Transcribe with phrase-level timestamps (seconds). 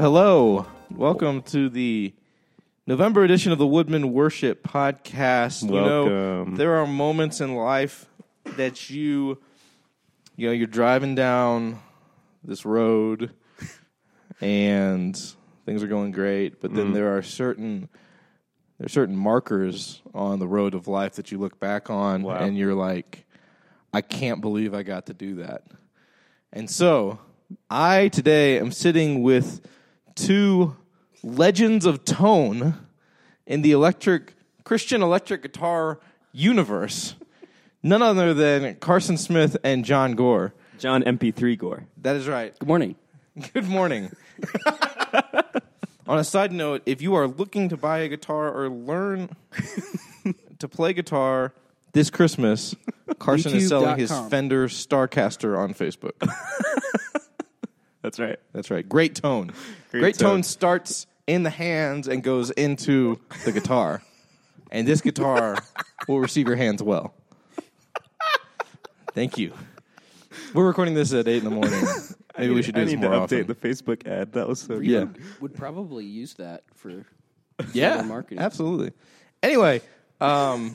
[0.00, 0.64] Hello.
[0.94, 2.14] Welcome to the
[2.86, 5.64] November edition of the Woodmen Worship Podcast.
[5.64, 6.54] You know, Welcome.
[6.54, 8.06] there are moments in life
[8.44, 9.38] that you,
[10.36, 11.80] you know, you're driving down
[12.44, 13.32] this road
[14.40, 15.20] and
[15.66, 16.94] things are going great, but then mm-hmm.
[16.94, 17.88] there are certain
[18.78, 22.36] there are certain markers on the road of life that you look back on Wow.
[22.36, 23.26] and you're like,
[23.92, 25.64] I can't believe I got to do that.
[26.52, 27.18] And so,
[27.68, 29.60] I today am sitting with
[30.26, 30.76] two
[31.22, 32.74] legends of tone
[33.46, 35.98] in the electric Christian electric guitar
[36.32, 37.14] universe.
[37.82, 40.52] None other than Carson Smith and John Gore.
[40.78, 41.84] John MP3 Gore.
[42.02, 42.56] That is right.
[42.58, 42.96] Good morning.
[43.52, 44.10] Good morning.
[46.06, 49.28] On a side note, if you are looking to buy a guitar or learn
[50.58, 51.52] to play guitar
[51.92, 52.74] this Christmas,
[53.18, 54.30] Carson is selling his YouTube.com.
[54.30, 56.12] Fender Starcaster on Facebook.
[58.08, 58.38] That's right.
[58.54, 58.88] That's right.
[58.88, 59.48] Great tone.
[59.90, 60.36] Great, Great tone.
[60.36, 60.42] tone.
[60.42, 64.00] starts in the hands and goes into the guitar.
[64.72, 65.58] And this guitar
[66.08, 67.12] will receive your hands well.
[69.12, 69.52] Thank you.
[70.54, 71.84] We're recording this at 8 in the morning.
[72.38, 73.44] Maybe we should do I this need more to often.
[73.44, 74.32] update the Facebook ad.
[74.32, 75.00] That was so Yeah.
[75.00, 75.18] good.
[75.42, 77.04] Would probably use that for
[77.74, 78.38] yeah, marketing.
[78.38, 78.92] absolutely.
[79.42, 79.82] Anyway,
[80.18, 80.74] um,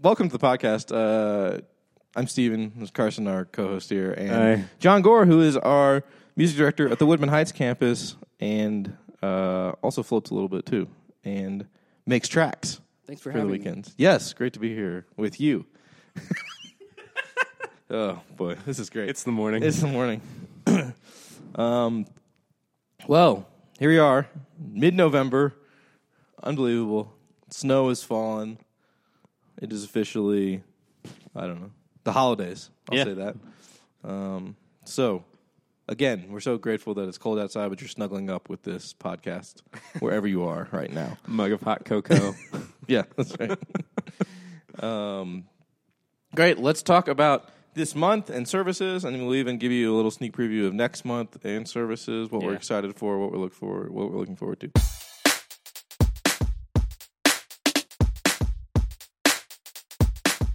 [0.00, 0.94] welcome to the podcast.
[0.94, 1.60] Uh,
[2.14, 2.72] I'm Steven.
[2.76, 4.30] This is Carson, our co-host here, and
[4.60, 4.64] Hi.
[4.80, 6.04] John Gore, who is our
[6.36, 10.88] music director at the Woodmen Heights campus, and uh, also floats a little bit too,
[11.24, 11.66] and
[12.06, 13.58] makes tracks Thanks for, for the having me.
[13.58, 13.94] weekends.
[13.96, 15.66] Yes, great to be here with you.
[17.90, 19.08] oh boy, this is great.
[19.08, 19.62] It's the morning.
[19.62, 20.20] It's the morning.
[21.54, 22.06] um,
[23.06, 23.46] well,
[23.78, 25.54] here we are, mid-November.
[26.42, 27.12] Unbelievable.
[27.50, 28.58] Snow has fallen.
[29.60, 30.62] It is officially,
[31.36, 31.70] I don't know,
[32.04, 32.70] the holidays.
[32.90, 33.04] I'll Yeah.
[33.04, 33.36] say that.
[34.02, 35.24] Um, so,
[35.88, 39.62] again, we're so grateful that it's cold outside, but you're snuggling up with this podcast
[40.00, 41.16] wherever you are right now.
[41.26, 42.34] Mug of hot cocoa.
[42.88, 43.56] Yeah, that's right.
[44.82, 45.44] um,
[46.34, 46.58] great.
[46.58, 50.32] Let's talk about this month and services, and we'll even give you a little sneak
[50.32, 52.28] preview of next month and services.
[52.28, 54.72] What we're excited for, what we're looking for, what we're looking forward to.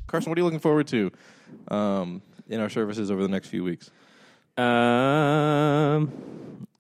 [0.07, 1.11] Carson, what are you looking forward to
[1.69, 3.89] um, in our services over the next few weeks?
[4.57, 6.11] Um,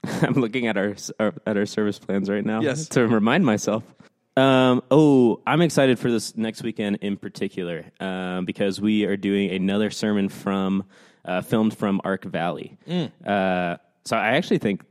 [0.21, 2.61] I'm looking at our, our at our service plans right now.
[2.61, 2.87] Yes.
[2.89, 3.83] To remind myself.
[4.35, 9.49] Um, oh, I'm excited for this next weekend in particular um, because we are doing
[9.49, 10.83] another sermon from
[11.25, 12.77] uh, filmed from Ark Valley.
[13.25, 14.83] Uh, so I actually think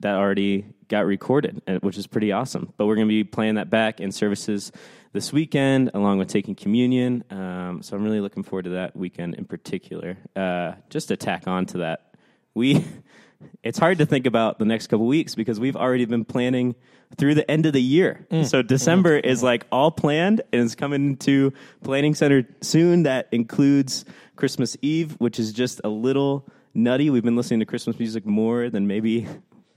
[0.00, 2.72] that already got recorded, uh, which is pretty awesome.
[2.76, 4.72] But we're going to be playing that back in services
[5.16, 7.24] this weekend, along with taking communion.
[7.30, 10.18] Um, so I'm really looking forward to that weekend in particular.
[10.36, 12.14] Uh, just to tack on to that,
[12.52, 12.84] we
[13.62, 16.74] it's hard to think about the next couple weeks because we've already been planning
[17.16, 18.26] through the end of the year.
[18.44, 21.50] So December is like all planned and it's coming to
[21.82, 23.04] planning center soon.
[23.04, 24.04] That includes
[24.36, 27.08] Christmas Eve, which is just a little nutty.
[27.08, 29.26] We've been listening to Christmas music more than maybe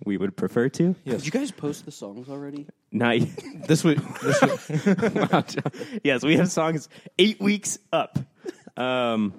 [0.06, 0.96] we would prefer to.
[1.06, 2.68] Did you guys post the songs already?
[2.92, 3.30] Not yet.
[3.68, 4.98] This week, this week
[5.32, 5.44] Wow,
[6.04, 6.90] yes, we have songs
[7.20, 8.18] eight weeks up.
[8.78, 9.34] Um,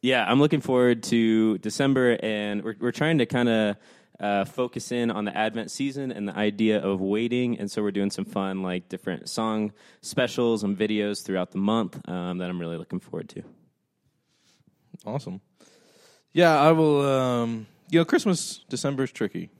[0.00, 3.76] yeah, I'm looking forward to December, and we're we're trying to kind of
[4.20, 7.90] uh, focus in on the Advent season and the idea of waiting, and so we're
[7.90, 9.72] doing some fun like different song
[10.02, 13.42] specials and videos throughout the month um, that I'm really looking forward to.
[15.06, 15.40] Awesome.
[16.32, 17.00] Yeah, I will.
[17.04, 19.50] Um, you know, Christmas December is tricky.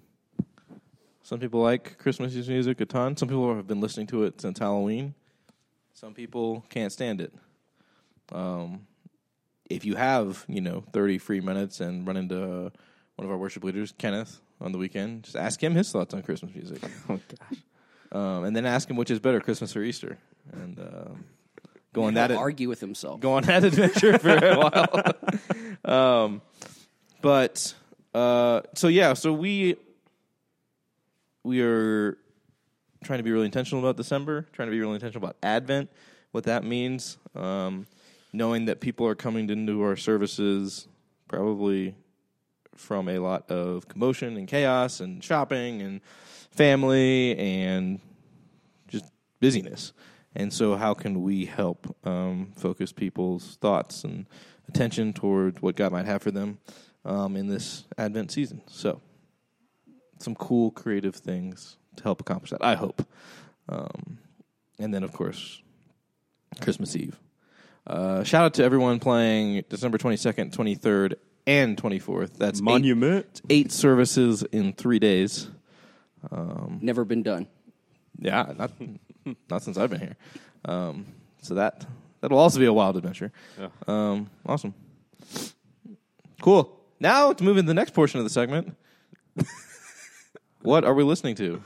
[1.28, 3.14] Some people like Christmas music a ton.
[3.14, 5.12] Some people have been listening to it since Halloween.
[5.92, 7.34] Some people can't stand it.
[8.32, 8.86] Um,
[9.68, 12.72] if you have, you know, thirty free minutes and run into
[13.16, 16.22] one of our worship leaders, Kenneth, on the weekend, just ask him his thoughts on
[16.22, 16.80] Christmas music,
[17.10, 17.58] Oh gosh,
[18.10, 20.16] um, and then ask him which is better, Christmas or Easter,
[20.50, 21.10] and uh,
[21.92, 22.30] go on that.
[22.32, 23.20] argue with himself.
[23.20, 24.56] go on that adventure for a
[25.84, 25.84] while.
[26.24, 26.40] um,
[27.20, 27.74] but
[28.14, 29.76] uh, so yeah, so we
[31.44, 32.18] we are
[33.04, 35.90] trying to be really intentional about December, trying to be really intentional about Advent,
[36.32, 37.86] what that means, um,
[38.32, 40.88] knowing that people are coming into our services
[41.28, 41.94] probably
[42.74, 46.00] from a lot of commotion and chaos and shopping and
[46.50, 48.00] family and
[48.88, 49.04] just
[49.40, 49.92] busyness.
[50.34, 54.26] And so, how can we help um, focus people's thoughts and
[54.68, 56.58] attention toward what God might have for them
[57.04, 58.62] um, in this Advent season?
[58.66, 59.00] So,
[60.22, 62.62] some cool, creative things to help accomplish that.
[62.64, 63.06] I hope.
[63.68, 64.18] Um,
[64.78, 65.60] and then, of course,
[66.60, 67.18] Christmas Eve.
[67.86, 71.14] Uh, shout out to everyone playing December 22nd, 23rd,
[71.46, 72.34] and 24th.
[72.36, 73.40] That's eight, Monument.
[73.48, 75.48] eight services in three days.
[76.80, 77.46] Never been done.
[78.18, 78.72] Yeah, not
[79.50, 80.16] not since I've been here.
[80.64, 81.06] Um,
[81.40, 81.86] so that
[82.20, 83.32] that'll also be a wild adventure.
[83.58, 83.68] Yeah.
[83.86, 84.74] Um, awesome,
[86.42, 86.78] cool.
[87.00, 88.76] Now to move into the next portion of the segment.
[90.62, 91.62] what are we listening to?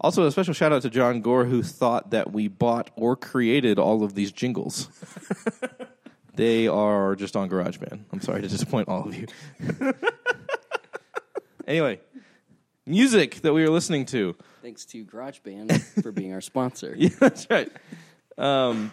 [0.00, 3.78] Also, a special shout out to John Gore, who thought that we bought or created
[3.78, 4.88] all of these jingles.
[6.34, 8.04] they are just on GarageBand.
[8.12, 9.26] I'm sorry to disappoint all of you.
[11.66, 12.00] anyway,
[12.86, 14.36] music that we are listening to.
[14.62, 16.94] Thanks to GarageBand for being our sponsor.
[16.96, 17.70] Yeah, that's right.
[18.38, 18.92] Um,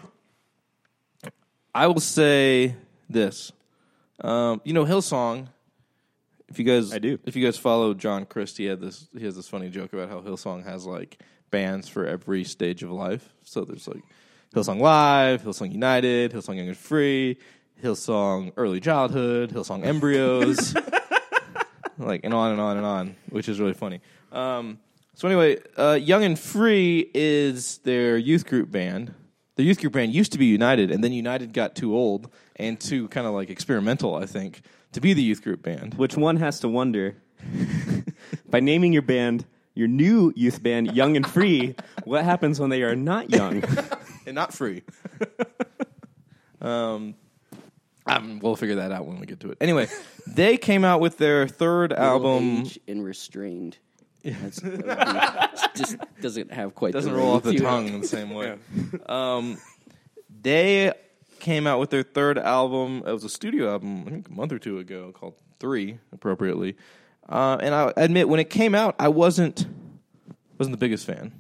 [1.75, 2.73] I will say
[3.09, 3.51] this.
[4.21, 5.49] Um, you know, Hillsong.
[6.47, 7.19] If you guys, I do.
[7.25, 9.09] If you guys follow John Crist, he had this.
[9.15, 11.19] He has this funny joke about how Hillsong has like
[11.51, 13.33] bands for every stage of life.
[13.43, 14.03] So there's like
[14.53, 17.37] Hillsong Live, Hillsong United, Hillsong Young and Free,
[17.83, 20.75] Hillsong Early Childhood, Hillsong Embryos,
[21.97, 23.99] like and on and on and on, which is really funny.
[24.31, 24.79] Um,
[25.13, 29.13] so anyway, uh, Young and Free is their youth group band.
[29.55, 32.79] Their youth group band used to be United, and then United got too old and
[32.79, 34.61] too kind of like experimental, I think,
[34.91, 35.93] to be the youth group band.
[35.93, 37.15] Which one has to wonder
[38.49, 41.75] by naming your band your new youth band Young and Free,
[42.05, 43.63] what happens when they are not young?
[44.25, 44.83] and not free.
[46.61, 47.15] um,
[48.07, 49.57] um, we'll figure that out when we get to it.
[49.61, 49.87] Anyway,
[50.25, 52.61] they came out with their third album.
[52.61, 53.77] Age and restrained.
[54.25, 56.93] That's, that just doesn't have quite.
[56.93, 58.57] Doesn't the roll ring off the tongue in the same way.
[59.05, 59.57] um,
[60.41, 60.93] they
[61.39, 63.03] came out with their third album.
[63.05, 66.75] It was a studio album, I think, a month or two ago, called Three, appropriately.
[67.29, 69.65] Uh, and I admit, when it came out, I wasn't
[70.57, 71.31] wasn't the biggest fan.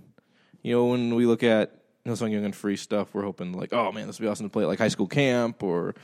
[0.61, 3.91] You know, when we look at Hillsong Young and Free stuff, we're hoping like, oh
[3.91, 5.95] man, this would be awesome to play at like high school camp or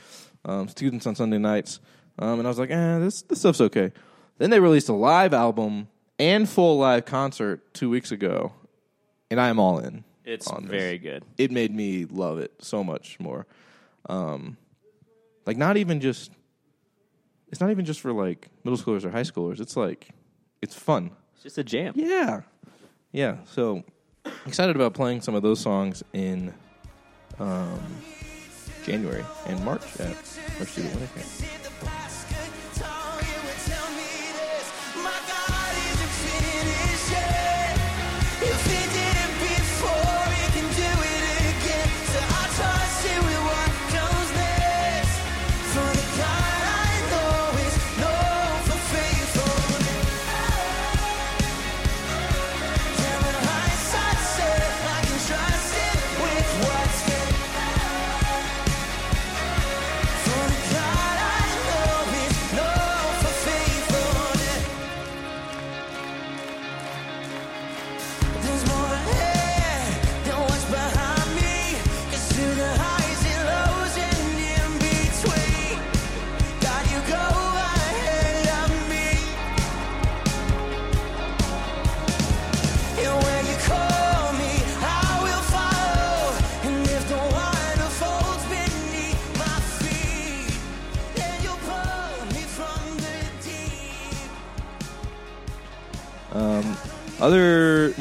[0.44, 1.80] um, students on Sunday nights.
[2.18, 3.92] Um, and I was like, eh, this this stuff's okay.
[4.38, 5.88] Then they released a live album
[6.22, 8.52] and full live concert two weeks ago,
[9.28, 10.04] and I am all in.
[10.24, 10.70] It's on this.
[10.70, 11.24] very good.
[11.36, 13.44] It made me love it so much more.
[14.08, 14.56] Um,
[15.46, 16.30] like not even just.
[17.48, 19.60] It's not even just for like middle schoolers or high schoolers.
[19.60, 20.08] It's like,
[20.62, 21.10] it's fun.
[21.34, 21.92] It's just a jam.
[21.96, 22.42] Yeah.
[23.10, 23.38] Yeah.
[23.44, 23.82] So
[24.46, 26.54] excited about playing some of those songs in
[27.40, 27.80] um,
[28.84, 30.16] January and March at
[30.60, 32.01] our student winter camp.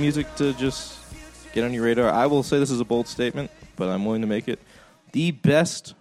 [0.01, 0.97] Music to just
[1.53, 2.09] get on your radar.
[2.09, 4.59] I will say this is a bold statement, but I'm willing to make it.
[5.13, 5.93] The best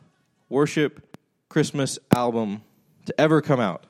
[0.48, 1.16] worship
[1.48, 2.62] Christmas album
[3.06, 3.84] to ever come out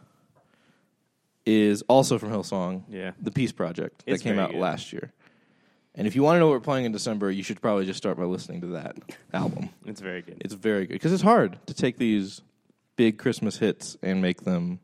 [1.46, 2.82] is also from Hillsong.
[2.88, 3.12] Yeah.
[3.20, 4.60] The Peace Project It's that came out good.
[4.60, 5.12] last year.
[5.94, 7.96] And if you want to know what we're playing in December, you should probably just
[7.98, 8.96] start by listening to that
[9.32, 9.70] album.
[9.86, 10.36] It's very good.
[10.40, 12.42] It's very good because it's hard to take these
[12.96, 14.78] big Christmas hits and make them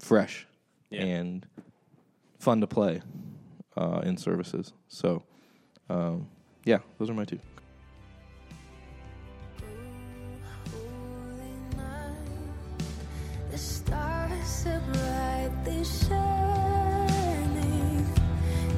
[0.00, 0.46] fresh
[0.90, 1.02] Yeah.
[1.04, 1.46] and
[2.38, 3.02] fun to play
[3.78, 4.72] uh, in services.
[4.88, 5.22] So,
[5.88, 6.28] um,
[6.64, 7.38] yeah, those are my two.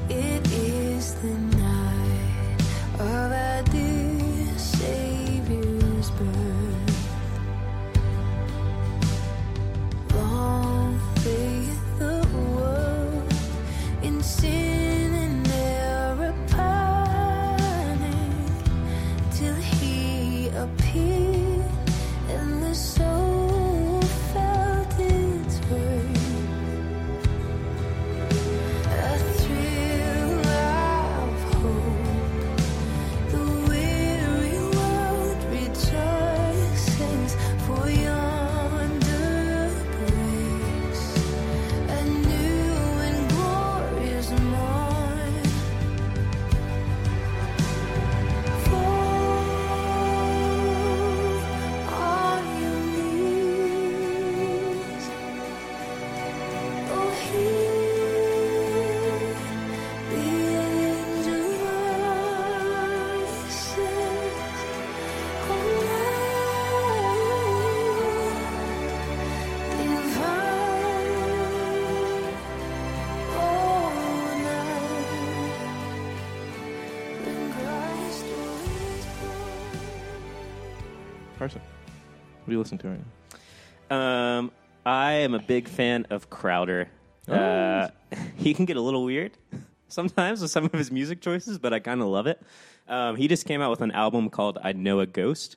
[0.09, 1.50] It is the
[20.61, 21.00] he
[81.41, 81.63] Carson,
[82.45, 83.01] what are you listening to right
[83.89, 83.97] now?
[83.97, 84.53] Um,
[84.85, 86.91] I am a big fan of Crowder.
[87.29, 87.35] Oh.
[87.35, 87.89] Uh,
[88.37, 89.33] he can get a little weird
[89.89, 92.43] sometimes with some of his music choices, but I kind of love it.
[92.89, 95.57] Um, he just came out with an album called "I Know a Ghost,"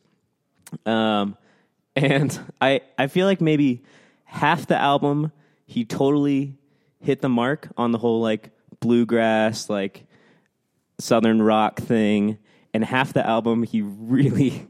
[0.85, 1.35] um,
[1.97, 3.83] and I I feel like maybe
[4.23, 5.33] half the album
[5.65, 6.55] he totally
[7.01, 10.05] hit the mark on the whole like bluegrass like
[10.97, 12.37] southern rock thing,
[12.73, 14.69] and half the album he really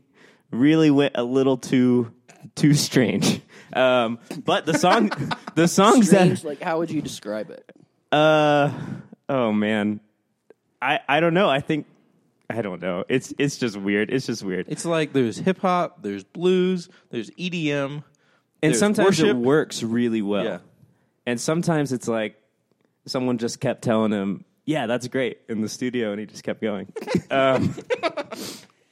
[0.53, 2.13] really went a little too
[2.55, 3.41] too strange.
[3.73, 5.11] Um, but the song,
[5.55, 7.69] the songs Strange, that, like how would you describe it?
[8.11, 8.71] uh,
[9.27, 9.99] oh man,
[10.81, 11.49] I I don't know.
[11.49, 11.87] I think
[12.49, 13.03] I don't know.
[13.09, 14.11] It's it's just weird.
[14.11, 14.67] It's just weird.
[14.69, 18.03] It's like there's hip hop, there's blues, there's EDM, and
[18.61, 20.43] there's sometimes it works really well.
[20.43, 20.59] Yeah.
[21.25, 22.35] And sometimes it's like
[23.05, 26.61] someone just kept telling him, "Yeah, that's great" in the studio, and he just kept
[26.61, 26.91] going.
[27.31, 27.73] um,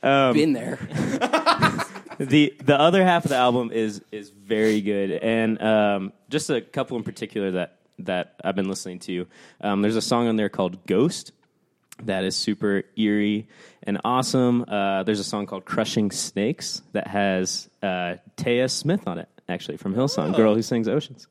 [0.01, 0.77] Been there.
[2.19, 6.61] the the other half of the album is is very good, and um, just a
[6.61, 9.27] couple in particular that that I've been listening to.
[9.61, 11.31] Um, there's a song on there called "Ghost."
[12.03, 13.47] That is super eerie
[13.83, 14.65] and awesome.
[14.67, 19.77] Uh, there's a song called "Crushing Snakes" that has uh, Taya Smith on it, actually
[19.77, 21.27] from Hillsong, girl who sings "Oceans."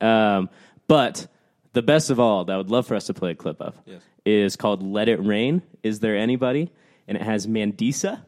[0.00, 0.50] Um,
[0.88, 1.26] but
[1.72, 3.74] the best of all, that I would love for us to play a clip of,
[3.86, 4.00] Yes.
[4.24, 6.70] is called "Let It Rain." Is there anybody?
[7.08, 8.20] And it has Mandisa.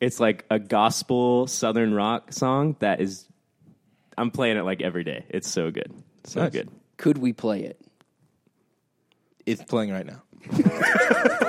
[0.00, 3.26] It's like a gospel southern rock song that is.
[4.16, 5.24] I'm playing it like every day.
[5.28, 5.92] It's so good,
[6.24, 6.52] so Nice.
[6.52, 6.68] good.
[6.96, 7.80] Could we play it?
[9.44, 10.22] It's playing right now.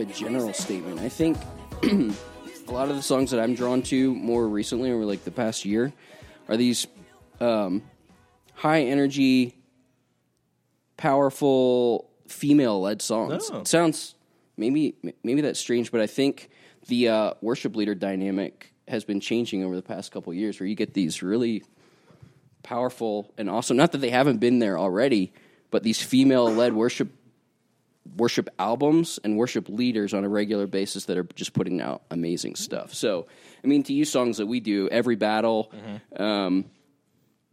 [0.00, 1.00] a general statement.
[1.00, 1.36] I think
[1.82, 5.64] a lot of the songs that I'm drawn to more recently, over like the past
[5.64, 5.92] year,
[6.48, 6.86] are these
[7.40, 7.82] um,
[8.54, 9.56] high energy,
[10.96, 13.50] powerful female led songs.
[13.52, 13.60] Oh.
[13.60, 14.14] It sounds
[14.56, 16.50] maybe maybe that's strange, but I think
[16.88, 20.74] the uh, worship leader dynamic has been changing over the past couple years, where you
[20.74, 21.62] get these really
[22.62, 23.76] powerful and awesome.
[23.76, 25.32] Not that they haven't been there already,
[25.70, 27.08] but these female led worship
[28.16, 32.54] worship albums and worship leaders on a regular basis that are just putting out amazing
[32.56, 32.92] stuff.
[32.94, 33.26] So,
[33.62, 35.72] I mean, to use songs that we do, Every Battle,
[36.16, 36.64] um,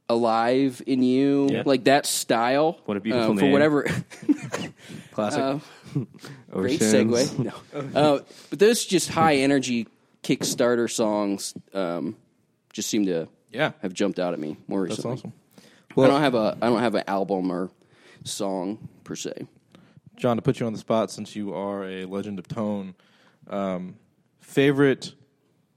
[0.10, 1.64] Alive in You, Yeah.
[1.66, 2.80] like that style.
[2.86, 3.52] What a beautiful uh, For name.
[3.52, 3.84] whatever.
[5.12, 5.40] Classic.
[5.42, 5.60] uh,
[6.52, 7.40] great segue.
[7.40, 7.52] No.
[7.94, 9.88] Uh, but those just high energy
[10.24, 12.16] Kickstarter songs um,
[12.74, 15.32] just seem to yeah, have jumped out at me more that's recently.
[15.96, 17.70] Well, I don't have a I don't have an album or
[18.24, 19.48] song per se.
[20.18, 22.96] John, to put you on the spot, since you are a legend of tone,
[23.50, 23.96] um,
[24.40, 25.14] favorite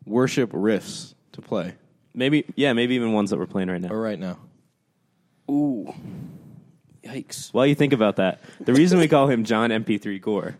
[0.06, 1.74] worship riffs to play
[2.14, 3.90] Maybe, yeah, maybe even ones that we're playing right now.
[3.90, 4.38] or right now?
[5.50, 5.92] Ooh,
[7.04, 7.52] yikes!
[7.52, 10.56] While you think about that, the reason we call him John MP3 Gore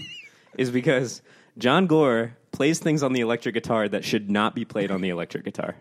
[0.58, 1.20] is because
[1.58, 5.10] John Gore plays things on the electric guitar that should not be played on the
[5.10, 5.76] electric guitar.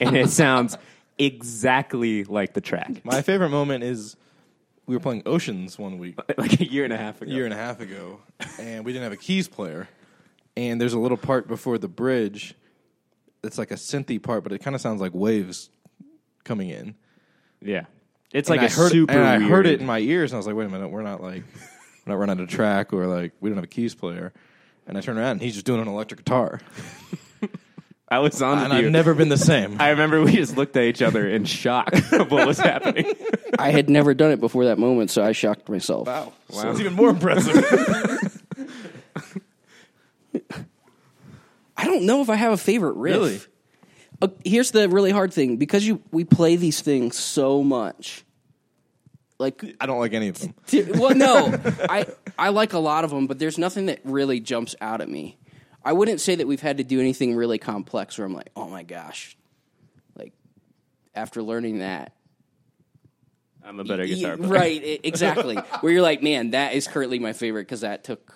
[0.00, 0.76] and it sounds
[1.18, 3.04] exactly like the track.
[3.04, 4.16] My favorite moment is
[4.88, 7.30] we were playing Oceans one week, Like a year and a half ago.
[7.30, 8.20] a year and a half ago,
[8.58, 9.88] and we didn't have a keys player.
[10.56, 12.54] And there's a little part before the bridge
[13.44, 15.70] It's like a synthy part, but it kind of sounds like waves
[16.42, 16.96] coming in.
[17.62, 17.84] Yeah.
[18.32, 20.36] It's like I a heard, super and I heard weird- it in my ears, and
[20.36, 21.44] I was like, "Wait a minute, we're not like
[22.04, 24.32] we're not running a track, or like we don't have a keys player."
[24.86, 26.60] And I turned around, and he's just doing an electric guitar.
[28.10, 28.86] I was on and with you.
[28.86, 29.80] I've never been the same.
[29.80, 33.12] I remember we just looked at each other in shock of what was happening.
[33.58, 36.06] I had never done it before that moment, so I shocked myself.
[36.06, 38.42] wow, so it's even more impressive.
[41.76, 43.14] I don't know if I have a favorite riff.
[43.16, 43.40] Really?
[44.20, 48.24] Uh, here's the really hard thing because you we play these things so much.
[49.38, 50.54] Like, I don't like any of them.
[50.66, 51.54] t- well, no,
[51.88, 55.08] I I like a lot of them, but there's nothing that really jumps out at
[55.08, 55.38] me.
[55.84, 58.68] I wouldn't say that we've had to do anything really complex where I'm like, oh
[58.68, 59.36] my gosh,
[60.16, 60.32] like
[61.14, 62.12] after learning that,
[63.64, 64.50] I'm a better Y- guitar player.
[64.50, 65.00] right?
[65.04, 65.56] Exactly.
[65.56, 68.34] where you're like, man, that is currently my favorite because that took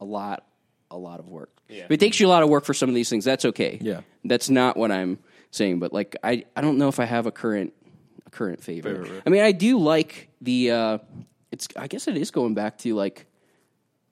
[0.00, 0.44] a lot,
[0.90, 1.50] a lot of work.
[1.68, 1.84] Yeah.
[1.84, 3.78] If it takes you a lot of work for some of these things, that's okay.
[3.80, 4.00] Yeah.
[4.24, 5.18] that's not what I'm
[5.50, 5.78] saying.
[5.80, 7.72] But like, I I don't know if I have a current
[8.26, 9.04] a current favorite.
[9.06, 9.22] Favorite.
[9.26, 10.70] I mean, I do like the.
[10.70, 10.98] uh
[11.52, 13.26] It's I guess it is going back to like.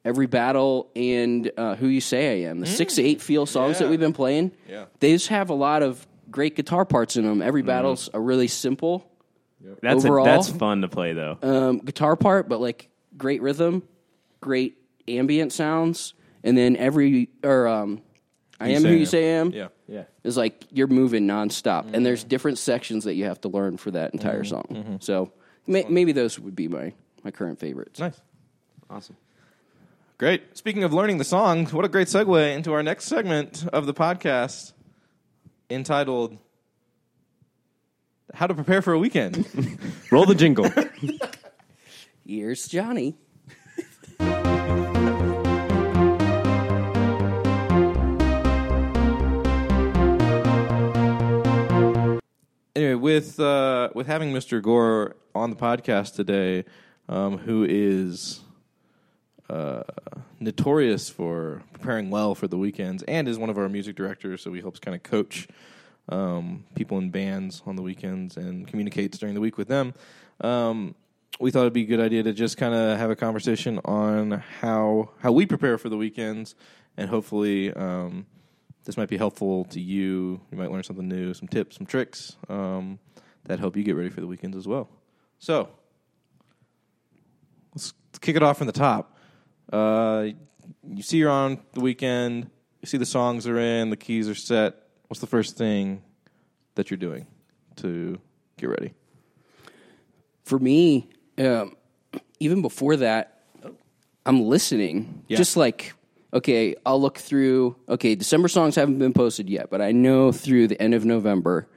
[0.06, 3.80] Every battle and uh, who you say I am, the six to eight feel songs
[3.80, 4.84] that we've been playing, Yeah.
[5.00, 7.42] they just have a lot of great guitar parts in them.
[7.42, 9.10] Every battle's a really simple,
[9.82, 11.38] That's a, Overall- that's fun to play though.
[11.42, 13.82] um, guitar part, but like great rhythm,
[14.40, 16.14] great ambient sounds,
[16.44, 18.00] and then every or um,
[18.60, 19.68] I am who you say I am Yeah.
[19.88, 20.04] yeah.
[20.22, 23.90] is like you're moving nonstop, and there's different sections that you have to learn for
[23.90, 24.98] that entire song.
[25.00, 25.32] So
[25.66, 26.92] may, maybe those would be my
[27.24, 27.98] my current favorites.
[27.98, 28.20] Nice.
[28.88, 29.16] Awesome.
[30.18, 30.56] Great.
[30.56, 33.92] Speaking of learning the songs, what a great segue into our next segment of the
[33.92, 34.72] podcast
[35.68, 36.38] entitled
[38.32, 39.46] How to Prepare for a Weekend.
[40.10, 40.70] Roll the jingle.
[42.26, 43.18] Here's Johnny.
[52.74, 54.62] anyway, with uh, with having Mr.
[54.62, 56.64] Gore on the podcast today,
[57.06, 58.40] um, who is
[59.48, 59.82] uh,
[60.40, 64.52] notorious for preparing well for the weekends, and is one of our music directors, so
[64.52, 65.48] he helps kind of coach
[66.08, 69.94] um, people in bands on the weekends and communicates during the week with them.
[70.40, 70.94] Um,
[71.40, 74.42] we thought it'd be a good idea to just kind of have a conversation on
[74.60, 76.54] how how we prepare for the weekends,
[76.96, 77.72] and hopefully.
[77.72, 78.26] Um,
[78.86, 80.40] this might be helpful to you.
[80.52, 83.00] You might learn something new, some tips, some tricks um,
[83.44, 84.88] that help you get ready for the weekends as well.
[85.40, 85.68] So,
[87.74, 89.15] let's kick it off from the top.
[89.72, 90.28] Uh,
[90.88, 92.50] you see you're on the weekend.
[92.82, 94.74] You see the songs are in, the keys are set.
[95.08, 96.02] What's the first thing
[96.74, 97.26] that you're doing
[97.76, 98.18] to
[98.58, 98.94] get ready?
[100.44, 101.76] For me, um,
[102.38, 103.42] even before that,
[104.24, 105.24] I'm listening.
[105.28, 105.36] Yeah.
[105.36, 105.94] Just like,
[106.32, 110.68] okay, I'll look through, okay, December songs haven't been posted yet, but I know through
[110.68, 111.68] the end of November,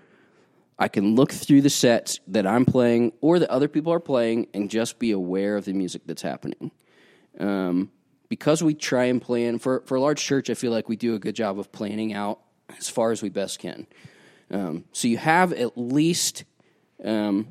[0.78, 4.47] I can look through the sets that I'm playing or that other people are playing
[4.54, 6.71] and just be aware of the music that's happening.
[7.38, 7.92] Um,
[8.30, 11.15] because we try and plan, for, for a large church, I feel like we do
[11.15, 12.39] a good job of planning out
[12.78, 13.88] as far as we best can.
[14.52, 16.44] Um, so you have at least
[17.04, 17.48] um,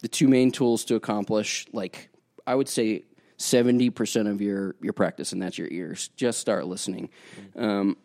[0.00, 2.08] the two main tools to accomplish like
[2.46, 3.04] i would say
[3.42, 6.08] 70% of your your practice and that's your ears.
[6.16, 7.10] Just start listening.
[7.56, 7.96] Um,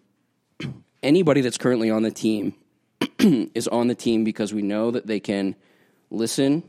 [1.04, 2.56] anybody that's currently on the team
[3.20, 5.56] is on the team because we know that they can
[6.10, 6.64] listen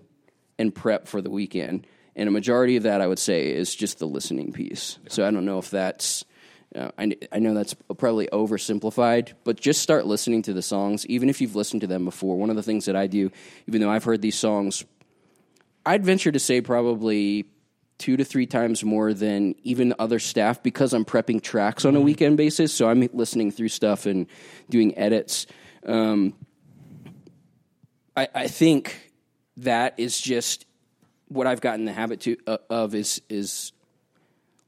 [0.58, 1.86] and prep for the weekend
[2.18, 5.30] and a majority of that i would say is just the listening piece so i
[5.30, 6.24] don't know if that's
[6.76, 11.30] uh, I, I know that's probably oversimplified, but just start listening to the songs, even
[11.30, 12.36] if you've listened to them before.
[12.36, 13.32] One of the things that I do,
[13.66, 14.84] even though I've heard these songs
[15.88, 17.46] I'd venture to say probably
[17.96, 22.00] two to three times more than even other staff because I'm prepping tracks on a
[22.00, 22.74] weekend basis.
[22.74, 24.26] So I'm listening through stuff and
[24.68, 25.46] doing edits.
[25.86, 26.34] Um,
[28.14, 29.12] I, I think
[29.56, 30.66] that is just
[31.28, 33.72] what I've gotten the habit to uh, of is is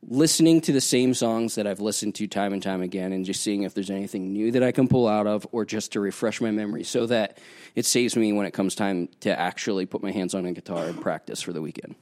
[0.09, 3.43] listening to the same songs that I've listened to time and time again and just
[3.43, 6.41] seeing if there's anything new that I can pull out of or just to refresh
[6.41, 7.37] my memory so that
[7.75, 10.87] it saves me when it comes time to actually put my hands on a guitar
[10.87, 11.97] and practice for the weekend.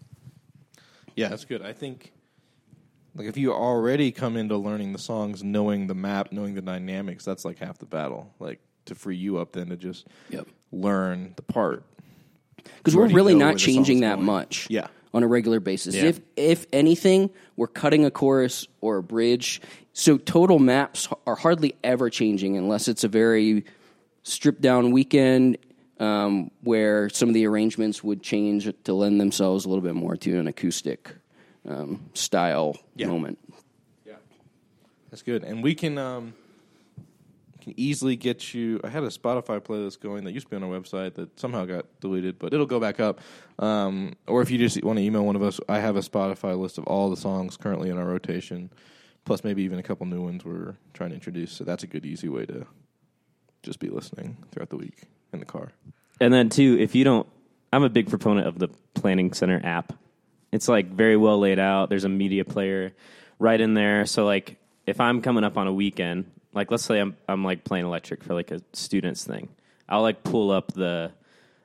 [1.17, 1.61] Yeah, that's good.
[1.61, 2.13] I think
[3.17, 7.25] like if you already come into learning the songs, knowing the map, knowing the dynamics,
[7.25, 8.33] that's like half the battle.
[8.39, 10.47] Like to free you up then to just Yep.
[10.71, 11.83] learn the part.
[12.79, 14.27] Because we're really not changing that going.
[14.27, 14.87] much Yeah.
[15.15, 15.95] on a regular basis.
[15.95, 16.05] Yeah.
[16.05, 19.61] If if anything, we're cutting a chorus or a bridge.
[19.93, 23.65] So total maps are hardly ever changing unless it's a very
[24.23, 25.59] stripped down weekend
[25.99, 30.17] um, where some of the arrangements would change to lend themselves a little bit more
[30.17, 31.11] to an acoustic
[31.69, 33.09] um, style Yeah.
[33.09, 33.39] moment.
[34.07, 34.15] Yeah,
[35.11, 35.43] that's good.
[35.43, 36.35] And we can um
[37.69, 40.65] can easily get you I had a Spotify playlist going that used to be on
[40.65, 43.21] our website that somehow got deleted, but it'll go back up.
[43.59, 46.59] Um or if you just want to email one of us, I have a Spotify
[46.59, 48.71] list of all the songs currently in our rotation
[49.29, 51.53] Plus, maybe even a couple new ones we're trying to introduce.
[51.53, 52.67] So that's a good, easy way to
[53.63, 55.03] just be listening throughout the week
[55.35, 55.73] in the car.
[56.19, 57.27] And then too, if you don't,
[57.71, 59.93] I'm a big proponent of the Planning Center app.
[60.51, 61.91] It's like very well laid out.
[61.91, 62.95] There's a media player
[63.39, 64.07] right in there.
[64.07, 67.65] So like, if I'm coming up on a weekend, like let's say I'm I'm like
[67.65, 69.49] playing electric for like a students thing,
[69.89, 71.13] I'll like pull up the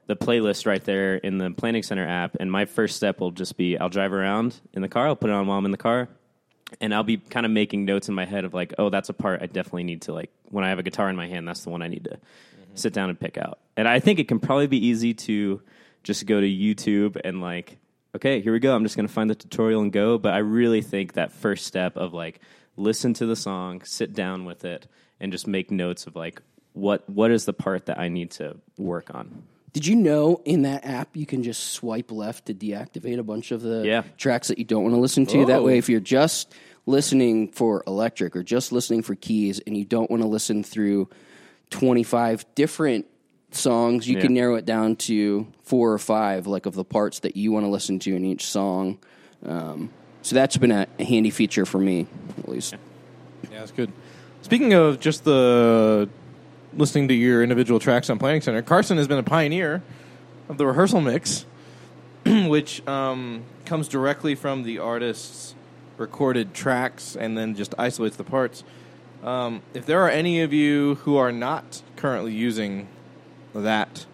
[0.05, 3.57] the playlist right there in the Planning Center app, and my first step will just
[3.57, 5.07] be I'll drive around in the car.
[5.07, 6.09] I'll put it on while I'm in the car,
[6.79, 9.13] and I'll be kind of making notes in my head of like, oh, that's a
[9.13, 11.63] part I definitely need to like when I have a guitar in my hand, that's
[11.63, 12.75] the one I need to mm-hmm.
[12.75, 13.57] sit down and pick out.
[13.75, 15.59] And I think it can probably be easy to
[16.03, 17.77] just go to YouTube and like,
[18.15, 18.75] okay, here we go.
[18.75, 20.19] I'm just going to find the tutorial and go.
[20.19, 22.39] But I really think that first step of like
[22.75, 24.87] listen to the song, sit down with it,
[25.19, 26.41] and just make notes of like
[26.73, 29.43] what what is the part that I need to work on.
[29.73, 33.51] Did you know in that app you can just swipe left to deactivate a bunch
[33.51, 34.03] of the Yeah.
[34.17, 35.45] tracks that you don't want to listen to?
[35.45, 35.63] That Oh.
[35.63, 36.53] way, if you're just
[36.85, 41.09] listening for electric or just listening for keys and you don't want to listen through
[41.71, 43.05] 25 different
[43.51, 44.21] songs, you Yeah.
[44.23, 47.65] can narrow it down to four or five, like of the parts that you want
[47.65, 48.99] to listen to in each song.
[49.45, 49.89] Um,
[50.23, 52.07] so that's been a, handy feature for me,
[52.39, 52.75] at least.
[53.51, 53.91] Yeah, that's good.
[54.41, 56.09] Speaking of just the
[56.73, 59.83] listening to your individual tracks on Planning Center, Carson has been a pioneer
[60.49, 61.45] of the rehearsal mix,
[62.25, 65.55] which um, comes directly from the artist's
[65.97, 68.63] recorded tracks and then just isolates the parts.
[69.23, 72.87] Um, if there are any of you who are not currently using
[73.53, 74.05] that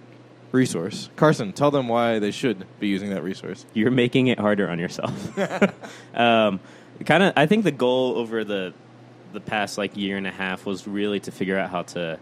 [0.52, 3.66] resource, Carson, tell them why they should be using that resource.
[3.74, 5.38] you're making it harder on yourself.
[6.16, 6.60] um,
[7.06, 8.74] kind of, I think the goal over the
[9.32, 12.20] the past like year and a half was really to figure out how to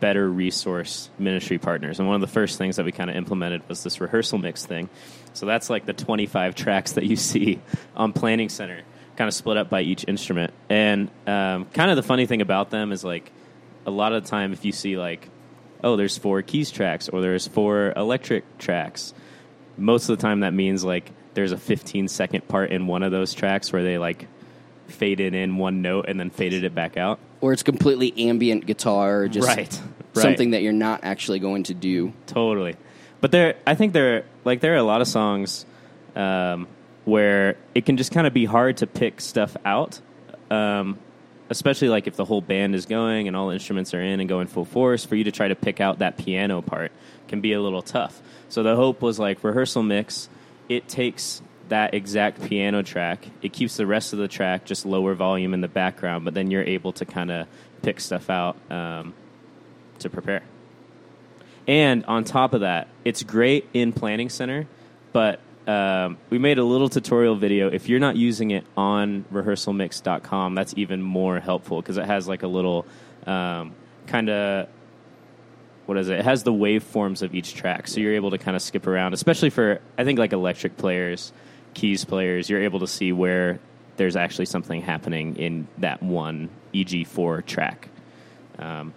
[0.00, 1.98] better resource ministry partners.
[1.98, 4.64] And one of the first things that we kind of implemented was this rehearsal mix
[4.66, 4.88] thing.
[5.34, 7.60] So that's like the 25 tracks that you see
[7.94, 8.82] on Planning Center,
[9.16, 10.52] kind of split up by each instrument.
[10.68, 13.30] And um, kind of the funny thing about them is like
[13.86, 15.28] a lot of the time, if you see like,
[15.82, 19.14] oh, there's four keys tracks or there's four electric tracks,
[19.76, 23.12] most of the time that means like there's a 15 second part in one of
[23.12, 24.26] those tracks where they like
[24.88, 27.18] faded in one note and then faded it back out.
[27.40, 29.80] Or it's completely ambient guitar, just Right.
[30.12, 30.22] Right.
[30.22, 32.12] something that you're not actually going to do.
[32.26, 32.76] Totally.
[33.20, 35.64] But there, I think there, like, there are a lot of songs
[36.16, 36.66] um,
[37.04, 40.00] where it can just kind of be hard to pick stuff out,
[40.50, 40.98] um,
[41.50, 44.46] especially like if the whole band is going and all instruments are in and going
[44.46, 45.04] full force.
[45.04, 46.92] For you to try to pick out that piano part
[47.28, 48.22] can be a little tough.
[48.48, 50.28] So the hope was like rehearsal mix.
[50.68, 53.26] It takes that exact piano track.
[53.42, 56.50] It keeps the rest of the track just lower volume in the background, but then
[56.50, 57.46] you're able to kind of
[57.82, 59.12] pick stuff out um,
[59.98, 60.42] to prepare.
[61.66, 64.66] And on top of that, it's great in Planning Center,
[65.12, 67.68] but um, we made a little tutorial video.
[67.68, 72.42] If you're not using it on rehearsalmix.com, that's even more helpful because it has like
[72.42, 72.86] a little
[73.26, 73.74] um,
[74.06, 74.68] kind of
[75.86, 76.20] what is it?
[76.20, 79.12] It has the waveforms of each track, so you're able to kind of skip around,
[79.12, 81.32] especially for I think like electric players,
[81.74, 82.48] keys players.
[82.48, 83.58] You're able to see where
[83.96, 87.88] there's actually something happening in that one EG4 track.
[88.58, 88.94] Um,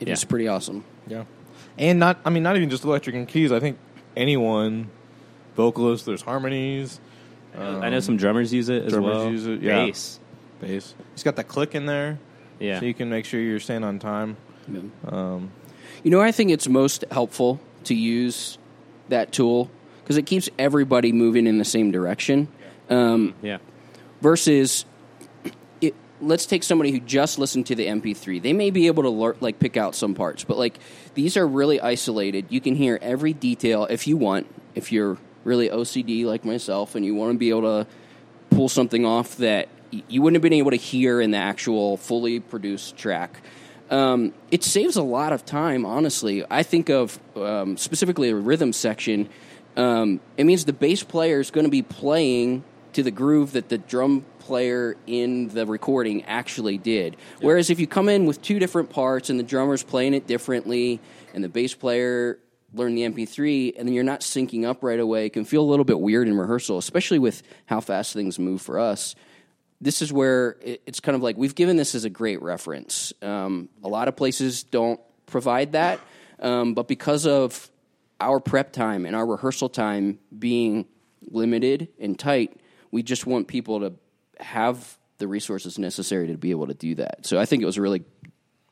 [0.00, 0.28] It is Yeah.
[0.28, 0.84] pretty awesome.
[1.08, 1.24] Yeah,
[1.78, 3.50] and not I mean not even just electric and keys.
[3.52, 3.76] I think
[4.16, 4.88] anyone,
[5.56, 7.00] vocalist, there's harmonies,
[7.58, 9.30] I know some drummers use it as drummers well.
[9.30, 9.86] use it, yeah.
[9.86, 10.20] Bass.
[10.60, 10.94] bass.
[11.14, 12.18] It's got that click in there,
[12.60, 12.78] Yeah.
[12.80, 14.36] so you can make sure you're staying on time.
[15.08, 15.50] Um,
[16.04, 18.58] You know, I think it's most helpful to use
[19.08, 19.70] that tool
[20.02, 22.48] because it keeps everybody moving in the same direction.
[22.90, 23.58] Um, yeah.
[24.20, 24.84] versus,
[25.80, 28.40] it, let's take somebody who just listened to the MP3.
[28.42, 30.78] They may be able to lear- like pick out some parts, but like
[31.14, 32.46] these are really isolated.
[32.50, 34.46] You can hear every detail if you want.
[34.74, 37.86] If you're really OCD like myself and you want to be able to
[38.50, 42.40] pull something off that you wouldn't have been able to hear in the actual fully
[42.40, 43.40] produced track.
[43.88, 46.44] Um, it saves a lot of time, honestly.
[46.50, 49.28] I think of um, specifically a rhythm section.
[49.76, 53.68] Um, it means the bass player is going to be playing to the groove that
[53.68, 57.16] the drum player in the recording actually did.
[57.40, 61.00] Whereas if you come in with two different parts and the drummer's playing it differently
[61.34, 62.38] and the bass player
[62.76, 65.68] learn the MP3 and then you're not syncing up right away, it can feel a
[65.70, 69.14] little bit weird in rehearsal, especially with how fast things move for us
[69.78, 73.12] this is where it- it's kind of like we've given this as a great reference.
[73.20, 76.00] Um, a lot of places don't provide that,
[76.40, 77.70] um, but because of
[78.18, 80.86] our prep time and our rehearsal time being
[81.30, 82.58] limited and tight,
[82.90, 83.92] we just want people to
[84.42, 87.26] have the resources necessary to be able to do that.
[87.26, 88.02] So I think it was a really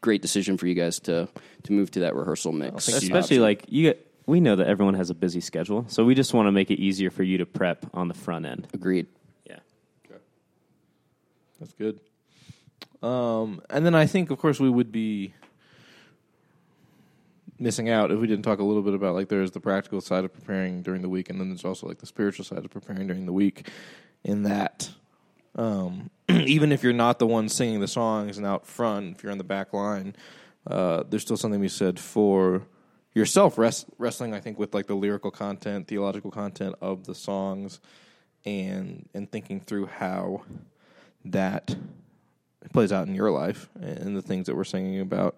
[0.04, 1.26] great decision for you guys to
[1.62, 2.88] to move to that rehearsal mix.
[2.88, 6.34] Especially like you get, we know that everyone has a busy schedule, so we just
[6.34, 8.68] want to make it easier for you to prep on the front end.
[8.74, 9.06] agreed.
[9.46, 9.60] Yeah.
[10.04, 10.20] Okay.
[11.58, 12.00] That's good.
[13.02, 15.32] Um, and then I think, of course, we would be
[17.58, 20.26] missing out if we didn't talk a little bit about like there's the practical side
[20.26, 23.06] of preparing during the week, and then there's also like the spiritual side of preparing
[23.06, 23.70] during the week.
[24.22, 24.90] In that,
[25.54, 29.32] um, even if you're not the one singing the songs and out front, if you're
[29.32, 30.16] on the back line,
[30.66, 32.62] uh, there's still something to be said for
[33.14, 34.34] yourself rest, wrestling.
[34.34, 37.80] I think with like the lyrical content, theological content of the songs,
[38.44, 40.42] and and thinking through how
[41.24, 41.74] that
[42.72, 45.36] plays out in your life and the things that we're singing about.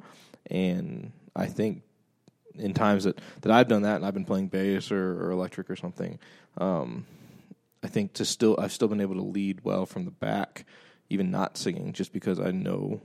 [0.50, 1.82] And I think
[2.54, 5.70] in times that, that I've done that and I've been playing bass or, or electric
[5.70, 6.18] or something,
[6.58, 7.04] um,
[7.86, 10.64] I think to still I've still been able to lead well from the back,
[11.08, 13.00] even not singing, just because I know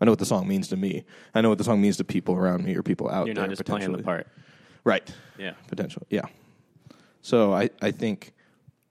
[0.00, 1.04] I know what the song means to me.
[1.34, 3.44] I know what the song means to people around me or people out You're there.
[3.44, 4.26] not just playing the part.
[4.84, 5.06] right?
[5.38, 5.52] Yeah.
[5.68, 6.06] potential.
[6.08, 6.24] Yeah.
[7.20, 8.32] So I, I think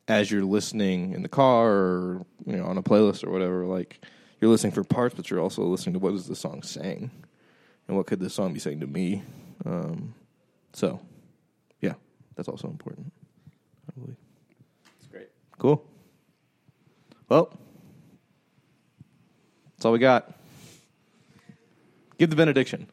[0.08, 4.00] as you're listening in the car or you know on a playlist or whatever, like
[4.40, 7.10] you're listening for parts, but you're also listening to what is the song saying,
[7.88, 9.24] and what could this song be saying to me.
[9.66, 10.14] Um,
[10.72, 11.00] so,
[11.82, 11.94] yeah,
[12.36, 13.12] that's also important.
[13.90, 14.18] I believe.
[15.54, 15.70] It's great.
[15.70, 15.86] Cool.
[17.30, 17.54] Well,
[19.76, 20.32] that's all we got.
[22.18, 22.88] Give the benediction.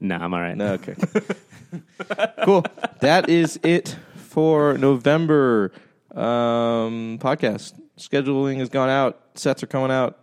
[0.00, 0.56] Nah, I'm all right.
[0.56, 0.94] No, okay.
[2.44, 2.64] cool.
[3.00, 5.72] That is it for November
[6.14, 7.74] um, podcast.
[7.98, 9.20] Scheduling has gone out.
[9.34, 10.18] Sets are coming out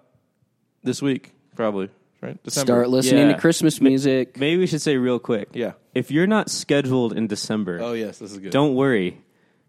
[0.83, 1.89] this week, probably.
[2.21, 2.41] Right?
[2.43, 2.65] December.
[2.73, 3.33] Start listening Yeah.
[3.35, 4.37] to Christmas music.
[4.37, 5.49] Maybe we should say real quick.
[5.53, 5.71] Yeah.
[5.95, 8.51] If you're not scheduled in December, Oh yes, this is good.
[8.51, 9.17] don't worry.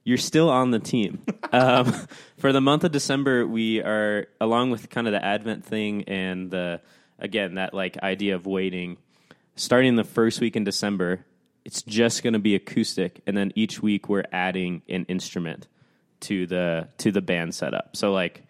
[0.05, 1.23] You're still on the team.
[1.53, 1.93] um,
[2.39, 6.51] for the month of December, we are, along with kind of the Advent thing and
[6.51, 6.81] the,
[7.19, 8.97] again, that like idea of waiting,
[9.55, 11.25] starting the first week in December,
[11.65, 13.21] it's just going to be acoustic.
[13.27, 15.69] And then each week we're adding an instrument
[16.21, 17.97] to the, to the band setup.
[17.97, 18.43] So like,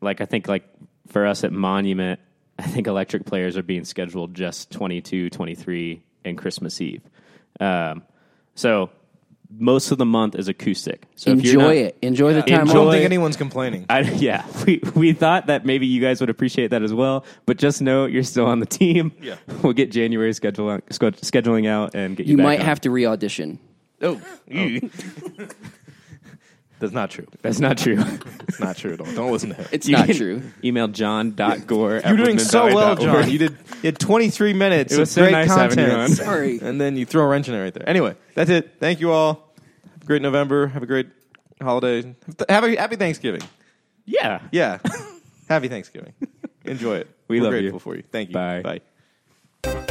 [0.00, 0.68] like I think like
[1.08, 2.20] for us at Monument,
[2.58, 7.02] I think electric players are being scheduled just 22, 23, and Christmas Eve.
[7.58, 8.02] Um,
[8.54, 8.90] so
[9.58, 11.04] most of the month is acoustic.
[11.16, 11.98] So if you're Enjoy not- it.
[12.02, 12.68] Enjoy the time.
[12.68, 13.86] I don't think anyone's complaining.
[13.88, 17.58] I, yeah, we we thought that maybe you guys would appreciate that as well, but
[17.58, 19.12] just know you're still on the team.
[19.20, 19.36] Yeah.
[19.62, 22.32] we'll get January schedule, scheduling out and get you.
[22.32, 22.66] You back might on.
[22.66, 23.58] have to re-audition.
[24.00, 24.20] Oh,
[24.54, 24.78] oh.
[26.82, 27.26] that's not true.
[27.40, 27.96] That's not true.
[28.48, 29.06] It's not true at all.
[29.14, 29.66] Don't listen to him.
[29.72, 30.42] It's You not can true.
[30.62, 32.02] Email john.gore.
[32.06, 33.30] You're doing so well, John.
[33.30, 33.52] You did.
[33.82, 36.00] You had 23 minutes It was of so great nice having you content.
[36.10, 36.16] on.
[36.16, 36.58] Sorry.
[36.60, 37.88] and then you throw a wrench in it right there.
[37.88, 38.74] Anyway, that's it.
[38.80, 39.52] Thank you all.
[39.92, 40.66] Have a great November.
[40.66, 41.08] Have a great
[41.60, 42.14] holiday.
[42.48, 43.42] Have a happy Thanksgiving.
[44.04, 44.40] Yeah.
[44.50, 44.78] Yeah.
[45.48, 46.12] happy Thanksgiving.
[46.64, 47.08] Enjoy it.
[47.28, 47.60] We We're love you.
[47.60, 48.02] grateful for you.
[48.10, 48.34] Thank you.
[48.34, 48.80] Bye.
[49.62, 49.86] Bye.